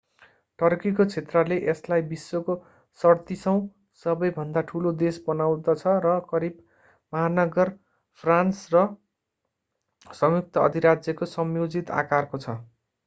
टर्कीको 0.59 1.05
क्षेत्रले 1.07 1.57
यसलाई 1.63 2.03
विश्वको 2.07 2.53
37औँ 2.99 3.53
सबै 4.01 4.29
भन्दा 4.37 4.63
ठूलो 4.71 4.93
देश 5.01 5.19
बनाउँदछ 5.27 5.93
र 6.05 6.13
करिब 6.27 6.57
महानगर 7.13 7.71
फ्रान्स 8.23 8.63
र 8.71 8.83
संयुक्त 10.15 10.61
अधिराज्यको 10.61 11.29
संयोजित 11.31 11.93
आकारको 11.99 12.41
छ 12.41 12.57